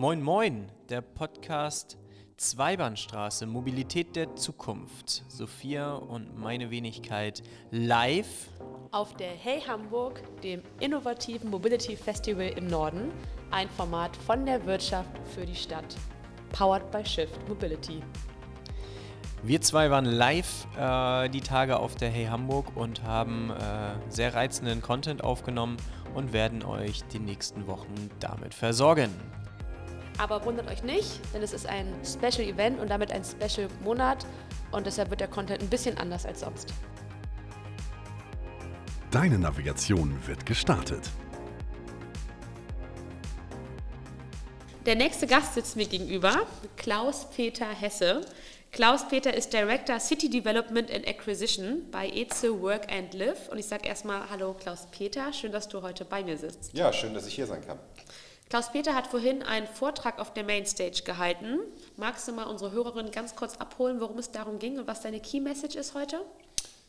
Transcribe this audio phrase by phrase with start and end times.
[0.00, 1.98] Moin Moin, der Podcast
[2.36, 5.24] Zweibahnstraße, Mobilität der Zukunft.
[5.26, 7.42] Sophia und meine Wenigkeit
[7.72, 8.46] live
[8.92, 13.10] auf der Hey Hamburg, dem innovativen Mobility Festival im Norden,
[13.50, 15.96] ein Format von der Wirtschaft für die Stadt.
[16.52, 18.00] Powered by Shift Mobility.
[19.42, 24.32] Wir zwei waren live äh, die Tage auf der Hey Hamburg und haben äh, sehr
[24.32, 25.76] reizenden Content aufgenommen
[26.14, 29.10] und werden euch die nächsten Wochen damit versorgen.
[30.18, 34.26] Aber wundert euch nicht, denn es ist ein Special Event und damit ein Special Monat
[34.72, 36.74] und deshalb wird der Content ein bisschen anders als sonst.
[39.10, 41.08] Deine Navigation wird gestartet.
[44.84, 46.46] Der nächste Gast sitzt mir gegenüber,
[46.76, 48.22] Klaus-Peter Hesse.
[48.72, 53.48] Klaus-Peter ist Director City Development and Acquisition bei EZE Work and Live.
[53.48, 56.74] Und ich sage erstmal Hallo Klaus-Peter, schön, dass du heute bei mir sitzt.
[56.74, 57.78] Ja, schön, dass ich hier sein kann.
[58.48, 61.58] Klaus-Peter hat vorhin einen Vortrag auf der Mainstage gehalten.
[61.96, 65.20] Magst du mal unsere Hörerinnen ganz kurz abholen, worum es darum ging und was deine
[65.20, 66.20] Key Message ist heute?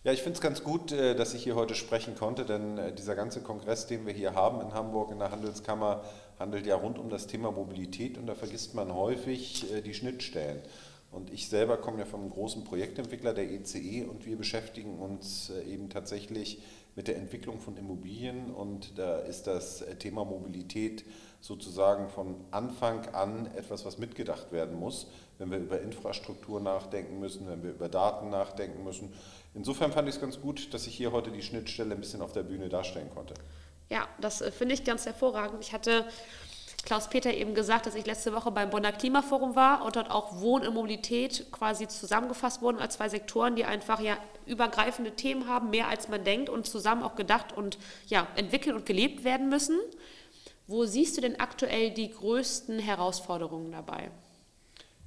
[0.05, 2.93] Ja, ich finde es ganz gut, äh, dass ich hier heute sprechen konnte, denn äh,
[2.93, 6.05] dieser ganze Kongress, den wir hier haben in Hamburg in der Handelskammer,
[6.39, 10.61] handelt ja rund um das Thema Mobilität und da vergisst man häufig äh, die Schnittstellen.
[11.11, 15.51] Und ich selber komme ja vom großen Projektentwickler der ECE e und wir beschäftigen uns
[15.67, 16.61] eben tatsächlich
[16.99, 21.05] mit der Entwicklung von Immobilien und da ist das Thema Mobilität
[21.39, 27.47] sozusagen von Anfang an etwas, was mitgedacht werden muss, wenn wir über Infrastruktur nachdenken müssen,
[27.47, 29.13] wenn wir über Daten nachdenken müssen.
[29.53, 32.33] Insofern fand ich es ganz gut, dass ich hier heute die Schnittstelle ein bisschen auf
[32.33, 33.33] der Bühne darstellen konnte.
[33.87, 35.63] Ja, das äh, finde ich ganz hervorragend.
[35.63, 36.03] Ich hatte
[36.83, 40.65] Klaus-Peter eben gesagt, dass ich letzte Woche beim Bonner Klimaforum war und dort auch Wohn
[40.65, 45.87] und Mobilität quasi zusammengefasst wurden als zwei Sektoren, die einfach ja übergreifende Themen haben, mehr
[45.87, 49.77] als man denkt und zusammen auch gedacht und ja, entwickelt und gelebt werden müssen.
[50.67, 54.11] Wo siehst du denn aktuell die größten Herausforderungen dabei?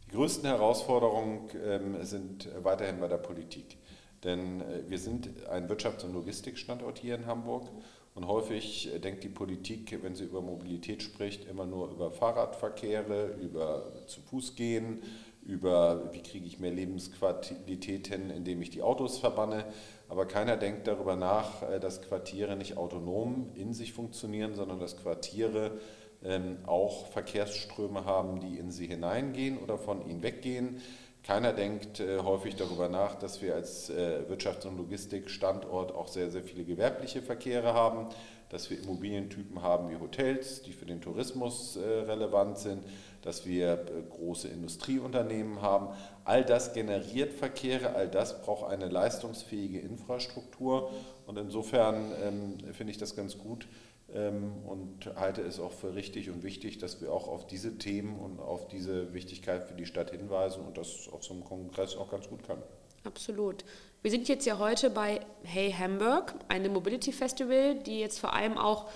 [0.07, 3.79] Die größten Herausforderungen ähm, sind weiterhin bei der Politik.
[4.25, 7.69] Denn äh, wir sind ein Wirtschafts- und Logistikstandort hier in Hamburg
[8.15, 13.93] und häufig denkt die Politik, wenn sie über Mobilität spricht, immer nur über Fahrradverkehre, über
[14.07, 15.03] zu Fuß gehen,
[15.45, 19.65] über wie kriege ich mehr Lebensqualität hin, indem ich die Autos verbanne.
[20.09, 24.99] Aber keiner denkt darüber nach, äh, dass Quartiere nicht autonom in sich funktionieren, sondern dass
[24.99, 25.81] Quartiere
[26.23, 30.81] ähm, auch Verkehrsströme haben, die in sie hineingehen oder von ihnen weggehen.
[31.23, 36.31] Keiner denkt äh, häufig darüber nach, dass wir als äh, Wirtschafts- und Logistikstandort auch sehr,
[36.31, 38.09] sehr viele gewerbliche Verkehre haben,
[38.49, 42.85] dass wir Immobilientypen haben wie Hotels, die für den Tourismus relevant sind,
[43.23, 45.89] dass wir äh, große Industrieunternehmen haben.
[46.25, 50.91] All das generiert Verkehre, all das braucht eine leistungsfähige Infrastruktur
[51.27, 53.67] und insofern ähm, finde ich das ganz gut
[54.13, 58.41] und halte es auch für richtig und wichtig, dass wir auch auf diese Themen und
[58.41, 62.29] auf diese Wichtigkeit für die Stadt hinweisen und das auf so einem Kongress auch ganz
[62.29, 62.63] gut kann.
[63.05, 63.65] Absolut.
[64.03, 68.59] Wir sind jetzt ja heute bei Hey Hamburg, einem Mobility Festival, die jetzt vor allem
[68.59, 68.91] auch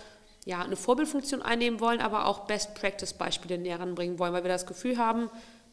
[0.44, 4.98] ja, eine Vorbildfunktion einnehmen wollen, aber auch Best-Practice-Beispiele näher ranbringen wollen, weil wir das Gefühl
[4.98, 5.30] haben,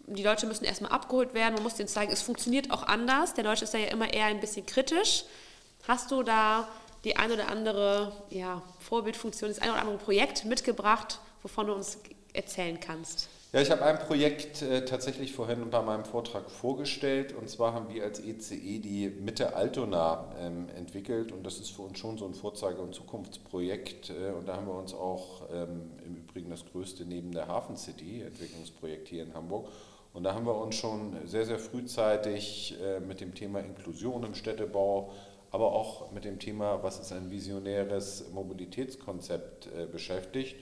[0.07, 3.33] die Deutschen müssen erstmal abgeholt werden, man muss denen zeigen, es funktioniert auch anders.
[3.33, 5.25] Der Deutsche ist da ja immer eher ein bisschen kritisch.
[5.87, 6.67] Hast du da
[7.03, 11.99] die ein oder andere ja, Vorbildfunktion, das ein oder andere Projekt mitgebracht, wovon du uns
[12.33, 13.29] erzählen kannst?
[13.53, 17.33] Ja, ich habe ein Projekt äh, tatsächlich vorhin bei meinem Vortrag vorgestellt.
[17.33, 21.31] Und zwar haben wir als ECE e die Mitte Altona ähm, entwickelt.
[21.31, 24.09] Und das ist für uns schon so ein Vorzeige- und Zukunftsprojekt.
[24.09, 27.77] Äh, und da haben wir uns auch ähm, im Übrigen das größte neben der Hafen
[27.77, 29.69] City Entwicklungsprojekt hier in Hamburg.
[30.13, 34.33] Und da haben wir uns schon sehr, sehr frühzeitig äh, mit dem Thema Inklusion im
[34.33, 35.11] Städtebau,
[35.53, 40.55] aber auch mit dem Thema, was ist ein visionäres Mobilitätskonzept äh, beschäftigt.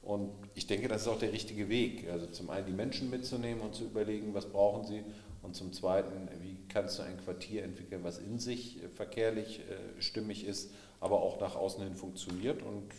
[0.00, 2.08] Und ich denke, das ist auch der richtige Weg.
[2.10, 5.04] Also zum einen die Menschen mitzunehmen und zu überlegen, was brauchen sie.
[5.42, 10.00] Und zum zweiten, wie kannst du ein Quartier entwickeln, was in sich äh, verkehrlich äh,
[10.00, 12.62] stimmig ist, aber auch nach außen hin funktioniert.
[12.62, 12.90] Und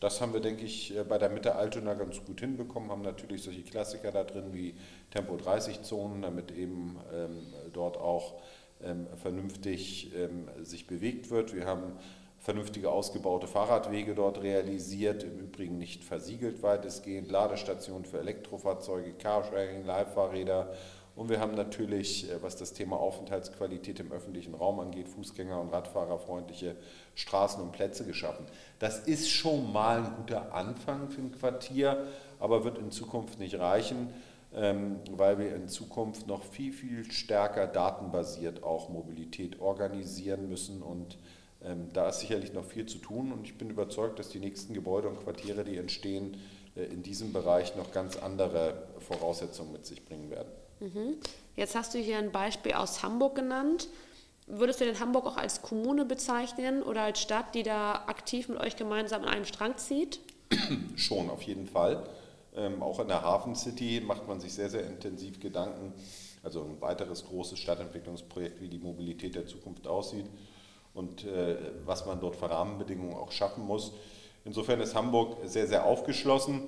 [0.00, 3.62] das haben wir, denke ich, bei der Mitte Altona ganz gut hinbekommen, haben natürlich solche
[3.62, 4.74] Klassiker da drin wie
[5.12, 8.34] Tempo-30-Zonen, damit eben ähm, dort auch
[9.16, 11.54] vernünftig ähm, sich bewegt wird.
[11.54, 11.92] Wir haben
[12.38, 20.72] vernünftige ausgebaute Fahrradwege dort realisiert, im Übrigen nicht versiegelt weitestgehend, Ladestationen für Elektrofahrzeuge, Carsharing, Leihfahrräder
[21.16, 25.70] und wir haben natürlich, äh, was das Thema Aufenthaltsqualität im öffentlichen Raum angeht, Fußgänger- und
[25.72, 26.76] Radfahrerfreundliche
[27.14, 28.44] Straßen und Plätze geschaffen.
[28.78, 32.06] Das ist schon mal ein guter Anfang für ein Quartier,
[32.38, 34.14] aber wird in Zukunft nicht reichen, ähm,
[34.58, 41.18] weil wir in Zukunft noch viel, viel stärker datenbasiert auch Mobilität organisieren müssen und
[41.62, 44.72] ähm, da ist sicherlich noch viel zu tun und ich bin überzeugt, dass die nächsten
[44.72, 46.36] Gebäude und Quartiere, die entstehen,
[46.76, 50.48] äh, in diesem Bereich noch ganz andere Voraussetzungen mit sich bringen werden.
[50.80, 51.16] Mhm.
[51.56, 53.88] Jetzt hast du hier ein Beispiel aus Hamburg genannt.
[54.46, 58.58] Würdest du denn Hamburg auch als Kommune bezeichnen oder als Stadt, die da aktiv mit
[58.58, 60.20] euch gemeinsam an einem Strang zieht?
[60.96, 62.04] Schon, auf jeden Fall.
[62.56, 65.92] Ähm, auch in der Hafen City macht man sich sehr, sehr intensiv Gedanken.
[66.42, 70.26] Also ein weiteres großes Stadtentwicklungsprojekt, wie die Mobilität der Zukunft aussieht
[70.94, 73.92] und äh, was man dort für Rahmenbedingungen auch schaffen muss.
[74.44, 76.62] Insofern ist Hamburg sehr, sehr aufgeschlossen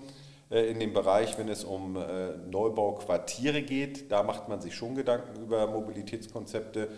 [0.51, 4.11] äh, in dem Bereich, wenn es um äh, Neubauquartiere geht.
[4.11, 6.89] Da macht man sich schon Gedanken über Mobilitätskonzepte.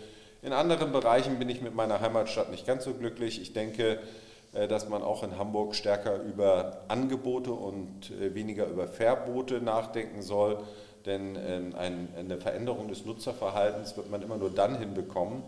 [0.41, 3.41] In anderen Bereichen bin ich mit meiner Heimatstadt nicht ganz so glücklich.
[3.41, 3.99] Ich denke,
[4.51, 10.59] dass man auch in Hamburg stärker über Angebote und äh, weniger über Verbote nachdenken soll.
[11.05, 15.43] Denn ähm, eine Veränderung des Nutzerverhaltens wird man immer nur dann hinbekommen,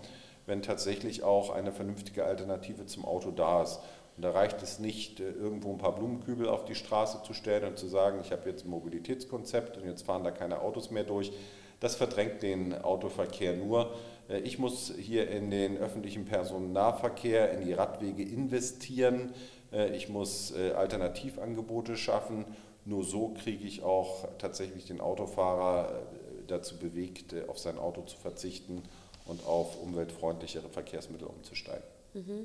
[0.46, 3.80] wenn tatsächlich auch eine vernünftige Alternative zum Auto da ist.
[4.16, 7.66] Und da reicht es nicht, äh, irgendwo ein paar Blumenkübel auf die Straße zu stellen
[7.66, 11.04] und zu sagen, ich habe jetzt ein Mobilitätskonzept und jetzt fahren da keine Autos mehr
[11.04, 11.32] durch.
[11.80, 13.94] Das verdrängt den Autoverkehr nur.
[14.30, 19.34] Äh, ich muss hier in den öffentlichen Personennahverkehr, in die Radwege investieren.
[19.72, 22.46] Äh, ich muss Alternativangebote schaffen.
[22.86, 26.04] Nur so kriege ich auch tatsächlich den Autofahrer
[26.48, 28.84] dazu bewegt, auf sein Auto zu verzichten
[29.26, 31.84] und auf umweltfreundlichere Verkehrsmittel umzusteigen.
[32.14, 32.44] Mhm.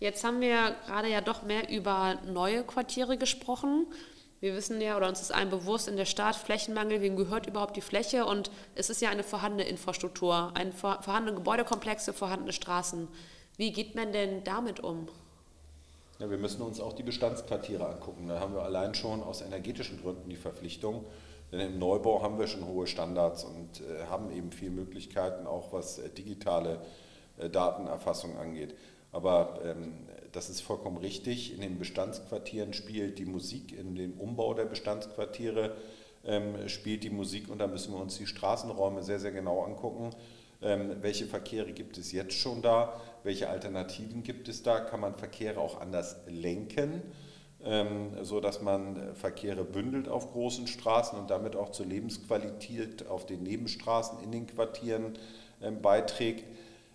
[0.00, 3.86] Jetzt haben wir gerade ja doch mehr über neue Quartiere gesprochen.
[4.40, 7.76] Wir wissen ja, oder uns ist allen bewusst, in der Stadt Flächenmangel, wem gehört überhaupt
[7.76, 8.24] die Fläche?
[8.24, 13.08] Und es ist ja eine vorhandene Infrastruktur, ein vorhandene Gebäudekomplexe, vorhandene Straßen.
[13.56, 15.08] Wie geht man denn damit um?
[16.20, 18.28] Ja, wir müssen uns auch die Bestandsquartiere angucken.
[18.28, 21.04] Da haben wir allein schon aus energetischen Gründen die Verpflichtung.
[21.50, 25.72] Denn im Neubau haben wir schon hohe Standards und äh, haben eben viele Möglichkeiten, auch
[25.72, 26.80] was äh, digitale
[27.38, 28.74] äh, Datenerfassung angeht.
[29.12, 29.92] Aber ähm,
[30.32, 31.54] das ist vollkommen richtig.
[31.54, 35.76] In den Bestandsquartieren spielt die Musik, in dem Umbau der Bestandsquartiere
[36.24, 40.10] ähm, spielt die Musik und da müssen wir uns die Straßenräume sehr, sehr genau angucken.
[40.60, 43.00] Ähm, welche Verkehre gibt es jetzt schon da?
[43.22, 44.80] Welche Alternativen gibt es da?
[44.80, 47.02] Kann man Verkehre auch anders lenken?
[47.64, 53.26] Ähm, so dass man Verkehre bündelt auf großen Straßen und damit auch zur Lebensqualität auf
[53.26, 55.14] den Nebenstraßen in den Quartieren
[55.62, 56.44] ähm, beiträgt.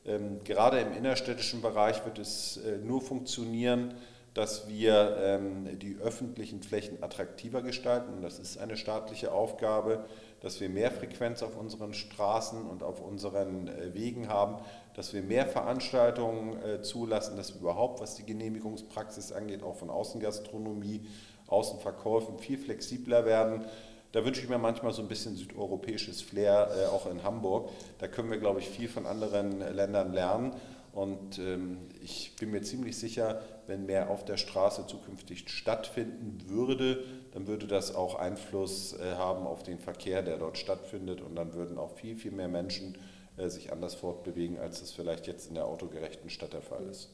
[0.06, 3.94] Ähm, gerade im innerstädtischen Bereich wird es äh, nur funktionieren,
[4.34, 8.22] dass wir ähm, die öffentlichen Flächen attraktiver gestalten.
[8.22, 10.06] Das ist eine staatliche Aufgabe,
[10.42, 14.58] dass wir mehr Frequenz auf unseren Straßen und auf unseren äh, Wegen haben,
[14.96, 19.90] dass wir mehr Veranstaltungen äh, zulassen, dass wir überhaupt, was die Genehmigungspraxis angeht, auch von
[19.90, 21.06] Außengastronomie,
[21.48, 23.66] Außenverkäufen viel flexibler werden
[24.14, 27.70] da wünsche ich mir manchmal so ein bisschen südeuropäisches Flair, äh, auch in Hamburg.
[27.98, 30.56] Da können wir, glaube ich, viel von anderen Ländern lernen.
[30.94, 37.04] Und ähm, ich bin mir ziemlich sicher, wenn mehr auf der Straße zukünftig stattfinden würde,
[37.32, 41.20] dann würde das auch Einfluss äh, haben auf den Verkehr, der dort stattfindet.
[41.20, 42.96] Und dann würden auch viel, viel mehr Menschen
[43.38, 47.10] äh, sich anders fortbewegen, als es vielleicht jetzt in der autogerechten Stadt der Fall ist.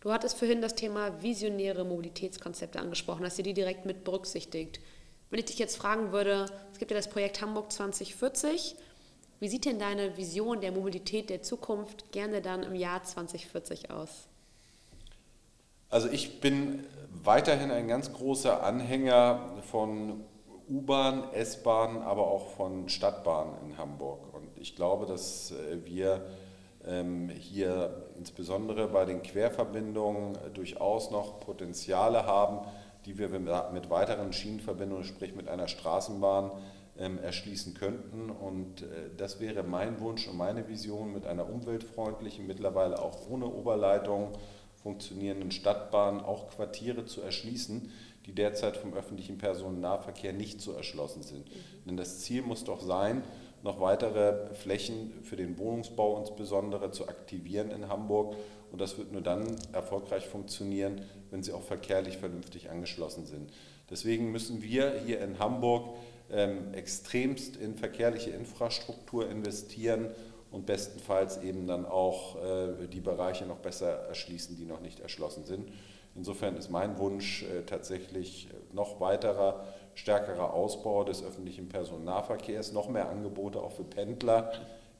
[0.00, 4.80] Du hattest vorhin das Thema visionäre Mobilitätskonzepte angesprochen, dass ihr die direkt mit berücksichtigt.
[5.30, 8.76] Wenn ich dich jetzt fragen würde, es gibt ja das Projekt Hamburg 2040,
[9.40, 14.28] wie sieht denn deine Vision der Mobilität der Zukunft gerne dann im Jahr 2040 aus?
[15.90, 20.24] Also ich bin weiterhin ein ganz großer Anhänger von
[20.68, 24.32] U-Bahn, S-Bahn, aber auch von Stadtbahn in Hamburg.
[24.34, 26.26] Und ich glaube, dass äh, wir
[26.86, 32.66] ähm, hier insbesondere bei den Querverbindungen durchaus noch Potenziale haben,
[33.06, 36.50] die wir mit weiteren Schienenverbindungen, sprich mit einer Straßenbahn,
[36.98, 38.30] ähm, erschließen könnten.
[38.30, 43.46] Und äh, das wäre mein Wunsch und meine Vision mit einer umweltfreundlichen, mittlerweile auch ohne
[43.46, 44.32] Oberleitung
[44.82, 47.90] funktionierenden Stadtbahn auch Quartiere zu erschließen,
[48.24, 51.48] die derzeit vom öffentlichen Personennahverkehr nicht so erschlossen sind.
[51.48, 51.54] Mhm.
[51.86, 53.22] Denn das Ziel muss doch sein,
[53.62, 58.36] noch weitere Flächen für den Wohnungsbau insbesondere zu aktivieren in Hamburg.
[58.70, 63.52] Und das wird nur dann erfolgreich funktionieren, wenn sie auch verkehrlich vernünftig angeschlossen sind.
[63.90, 65.96] Deswegen müssen wir hier in Hamburg
[66.30, 70.10] ähm, extremst in verkehrliche Infrastruktur investieren
[70.50, 75.44] und bestenfalls eben dann auch äh, die Bereiche noch besser erschließen, die noch nicht erschlossen
[75.44, 75.68] sind.
[76.16, 83.08] Insofern ist mein Wunsch äh, tatsächlich noch weiterer, stärkerer Ausbau des öffentlichen Personennahverkehrs, noch mehr
[83.08, 84.52] Angebote auch für Pendler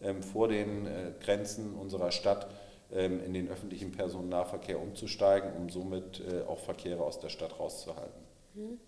[0.03, 2.49] ähm, vor den äh, Grenzen unserer Stadt
[2.93, 8.23] ähm, in den öffentlichen Personennahverkehr umzusteigen, um somit äh, auch Verkehre aus der Stadt rauszuhalten.
[8.55, 8.79] Mhm.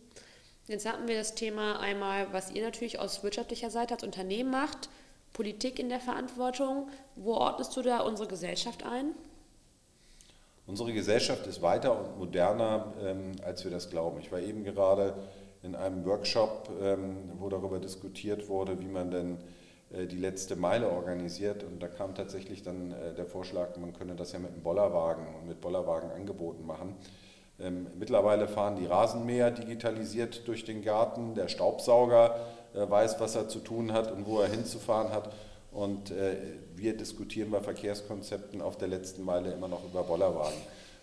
[0.66, 4.90] Jetzt hatten wir das Thema einmal, was ihr natürlich aus wirtschaftlicher Seite als Unternehmen macht,
[5.32, 6.90] Politik in der Verantwortung.
[7.16, 9.14] Wo ordnest du da unsere Gesellschaft ein?
[10.68, 14.20] Unsere Gesellschaft ist weiter und moderner, ähm, als wir das glauben.
[14.20, 19.10] Ich war eben gerade in in einem Workshop, ähm, wo darüber diskutiert wurde, wie man
[19.10, 19.38] denn
[19.92, 21.64] äh, die letzte Meile organisiert.
[21.64, 25.24] Und da kam tatsächlich dann äh, der Vorschlag, man könne das ja mit einem Bollerwagen
[25.40, 26.94] und mit Bollerwagen angeboten machen.
[27.60, 32.36] Ähm, mittlerweile fahren die Rasenmäher digitalisiert durch den Garten, der Staubsauger
[32.74, 35.32] äh, weiß, was er zu tun hat und wo er hinzufahren hat.
[35.70, 36.12] Und
[36.74, 40.58] wir diskutieren bei Verkehrskonzepten auf der letzten Meile immer noch über Bollerwagen.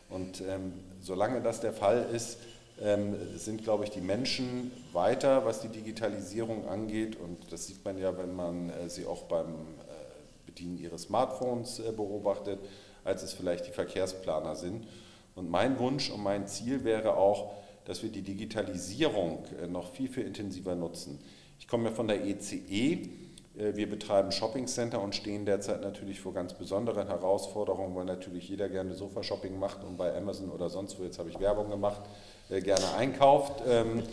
[0.09, 2.37] Und ähm, solange das der Fall ist,
[2.81, 7.17] ähm, sind, glaube ich, die Menschen weiter, was die Digitalisierung angeht.
[7.19, 11.79] Und das sieht man ja, wenn man äh, sie auch beim äh, Bedienen ihres Smartphones
[11.79, 12.59] äh, beobachtet,
[13.03, 14.87] als es vielleicht die Verkehrsplaner sind.
[15.35, 17.53] Und mein Wunsch und mein Ziel wäre auch,
[17.85, 21.19] dass wir die Digitalisierung äh, noch viel, viel intensiver nutzen.
[21.59, 23.09] Ich komme ja von der ECE.
[23.57, 28.69] Äh, wir betreiben Shoppingcenter und stehen derzeit natürlich vor ganz besonderen Herausforderungen, weil natürlich jeder
[28.69, 32.01] gerne Sofa-Shopping macht und bei Amazon oder sonst wo, jetzt habe ich Werbung gemacht,
[32.49, 33.63] äh, gerne einkauft.
[33.67, 34.03] Ähm,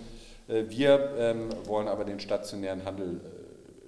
[0.49, 3.21] äh, wir ähm, wollen aber den stationären Handel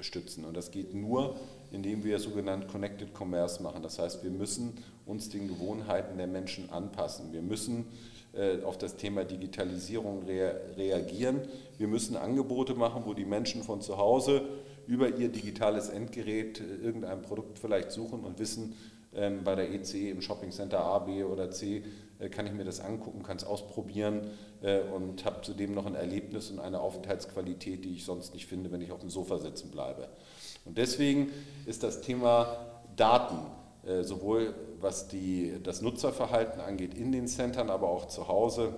[0.00, 1.36] stützen und das geht nur,
[1.72, 3.82] indem wir sogenannt Connected Commerce machen.
[3.82, 4.74] Das heißt, wir müssen
[5.06, 7.32] uns den Gewohnheiten der Menschen anpassen.
[7.32, 7.86] Wir müssen
[8.66, 11.42] auf das Thema Digitalisierung reagieren.
[11.78, 14.42] Wir müssen Angebote machen, wo die Menschen von zu Hause
[14.86, 18.74] über ihr digitales Endgerät irgendein Produkt vielleicht suchen und wissen,
[19.14, 21.84] ähm, bei der EC im Shopping Center A, B oder C
[22.18, 24.30] äh, kann ich mir das angucken, kann es ausprobieren
[24.62, 28.72] äh, und habe zudem noch ein Erlebnis und eine Aufenthaltsqualität, die ich sonst nicht finde,
[28.72, 30.08] wenn ich auf dem Sofa sitzen bleibe.
[30.64, 31.30] Und deswegen
[31.66, 32.56] ist das Thema
[32.96, 33.38] Daten,
[33.86, 38.74] äh, sowohl was die, das Nutzerverhalten angeht in den Centern, aber auch zu Hause,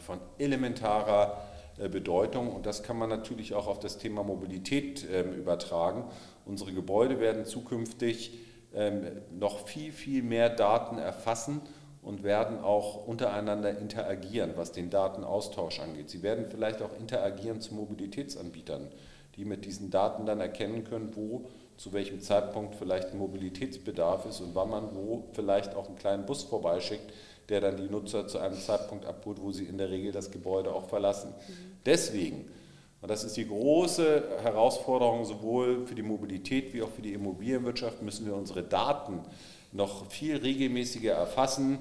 [0.00, 1.42] von elementarer
[1.88, 2.52] Bedeutung.
[2.52, 6.04] Und das kann man natürlich auch auf das Thema Mobilität ähm, übertragen.
[6.44, 8.38] Unsere Gebäude werden zukünftig
[8.74, 9.02] ähm,
[9.38, 11.60] noch viel, viel mehr Daten erfassen
[12.02, 16.10] und werden auch untereinander interagieren, was den Datenaustausch angeht.
[16.10, 18.88] Sie werden vielleicht auch interagieren zu Mobilitätsanbietern,
[19.36, 24.40] die mit diesen Daten dann erkennen können, wo zu welchem Zeitpunkt vielleicht ein Mobilitätsbedarf ist
[24.40, 27.12] und wann man wo vielleicht auch einen kleinen Bus vorbeischickt,
[27.48, 30.74] der dann die Nutzer zu einem Zeitpunkt abholt, wo sie in der Regel das Gebäude
[30.74, 31.30] auch verlassen.
[31.30, 31.52] Mhm.
[31.86, 32.50] Deswegen,
[33.00, 38.02] und das ist die große Herausforderung sowohl für die Mobilität wie auch für die Immobilienwirtschaft,
[38.02, 39.20] müssen wir unsere Daten
[39.70, 41.78] noch viel regelmäßiger erfassen,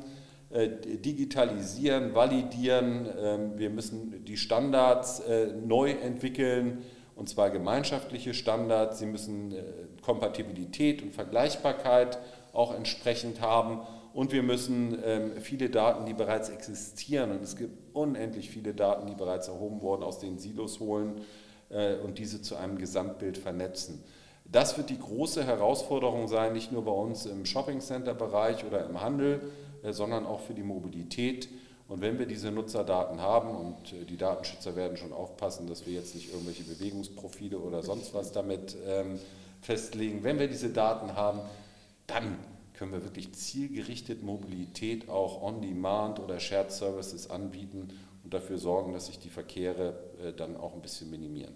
[0.51, 3.10] äh, digitalisieren, validieren.
[3.20, 6.84] Ähm, wir müssen die Standards äh, neu entwickeln,
[7.17, 9.00] und zwar gemeinschaftliche Standards.
[9.00, 9.63] Sie müssen äh,
[10.01, 12.19] Kompatibilität und Vergleichbarkeit
[12.53, 13.81] auch entsprechend haben.
[14.13, 19.07] Und wir müssen ähm, viele Daten, die bereits existieren, und es gibt unendlich viele Daten,
[19.07, 21.21] die bereits erhoben wurden, aus den Silos holen
[22.05, 24.01] und diese zu einem Gesamtbild vernetzen.
[24.50, 29.41] Das wird die große Herausforderung sein, nicht nur bei uns im Shopping-Center-Bereich oder im Handel,
[29.83, 31.50] äh, sondern auch für die Mobilität.
[31.88, 35.94] Und wenn wir diese Nutzerdaten haben, und äh, die Datenschützer werden schon aufpassen, dass wir
[35.94, 39.20] jetzt nicht irgendwelche Bewegungsprofile oder sonst was damit ähm,
[39.62, 41.39] festlegen, wenn wir diese Daten haben,
[42.08, 42.38] dann
[42.74, 47.89] können wir wirklich zielgerichtet Mobilität auch on-demand oder Shared Services anbieten
[48.24, 51.53] und dafür sorgen, dass sich die Verkehre äh, dann auch ein bisschen minimieren.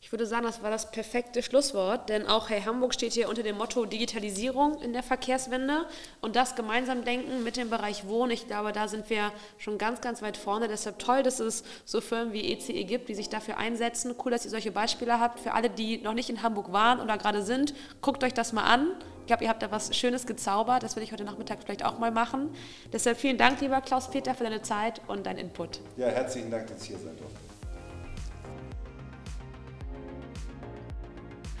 [0.00, 3.42] Ich würde sagen, das war das perfekte Schlusswort, denn auch Hey Hamburg steht hier unter
[3.42, 5.86] dem Motto Digitalisierung in der Verkehrswende
[6.20, 8.30] und das gemeinsam denken mit dem Bereich Wohnen.
[8.30, 10.68] Ich glaube, da sind wir schon ganz, ganz weit vorne.
[10.68, 14.14] Deshalb toll, dass es so Firmen wie ECE e gibt, die sich dafür einsetzen.
[14.24, 15.40] Cool, dass ihr solche Beispiele habt.
[15.40, 18.64] Für alle, die noch nicht in Hamburg waren oder gerade sind, guckt euch das mal
[18.64, 18.92] an.
[19.22, 20.84] Ich glaube, ihr habt da was Schönes gezaubert.
[20.84, 22.50] Das will ich heute Nachmittag vielleicht auch mal machen.
[22.92, 25.80] Deshalb vielen Dank, lieber Klaus-Peter, für deine Zeit und deinen Input.
[25.96, 27.18] Ja, herzlichen Dank, dass ihr hier seid.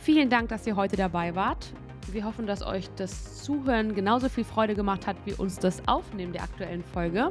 [0.08, 1.70] Vielen Dank, dass ihr heute dabei wart.
[2.10, 6.32] Wir hoffen, dass euch das Zuhören genauso viel Freude gemacht hat wie uns das Aufnehmen
[6.32, 7.30] der aktuellen Folge.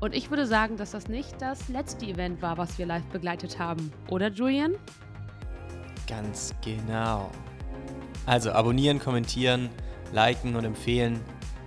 [0.00, 3.60] Und ich würde sagen, dass das nicht das letzte Event war, was wir live begleitet
[3.60, 3.92] haben.
[4.10, 4.74] Oder, Julian?
[6.08, 7.30] Ganz genau.
[8.26, 9.70] Also abonnieren, kommentieren,
[10.12, 11.20] liken und empfehlen.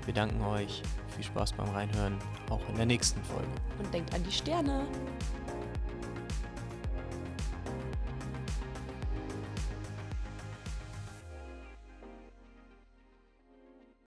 [0.03, 0.81] Wir danken euch.
[1.15, 2.17] Viel Spaß beim Reinhören,
[2.49, 3.47] auch in der nächsten Folge.
[3.79, 4.85] Und denkt an die Sterne.